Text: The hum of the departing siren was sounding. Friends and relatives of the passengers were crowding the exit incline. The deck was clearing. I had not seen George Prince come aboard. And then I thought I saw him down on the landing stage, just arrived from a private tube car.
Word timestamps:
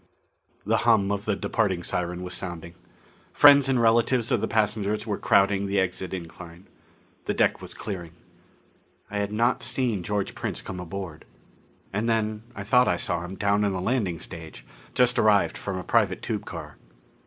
The 0.65 0.77
hum 0.77 1.11
of 1.11 1.25
the 1.25 1.35
departing 1.35 1.83
siren 1.83 2.23
was 2.23 2.33
sounding. 2.33 2.73
Friends 3.33 3.69
and 3.69 3.79
relatives 3.79 4.31
of 4.31 4.41
the 4.41 4.47
passengers 4.47 5.05
were 5.05 5.19
crowding 5.19 5.67
the 5.67 5.79
exit 5.79 6.11
incline. 6.11 6.65
The 7.25 7.35
deck 7.35 7.61
was 7.61 7.75
clearing. 7.75 8.13
I 9.11 9.19
had 9.19 9.31
not 9.31 9.61
seen 9.61 10.01
George 10.01 10.33
Prince 10.33 10.63
come 10.63 10.79
aboard. 10.79 11.23
And 11.93 12.09
then 12.09 12.41
I 12.55 12.63
thought 12.63 12.87
I 12.87 12.97
saw 12.97 13.23
him 13.23 13.35
down 13.35 13.63
on 13.63 13.73
the 13.73 13.79
landing 13.79 14.19
stage, 14.19 14.65
just 14.95 15.19
arrived 15.19 15.55
from 15.55 15.77
a 15.77 15.83
private 15.83 16.23
tube 16.23 16.45
car. 16.47 16.77